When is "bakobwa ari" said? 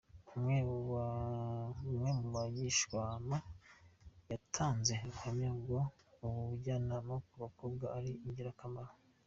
7.43-8.11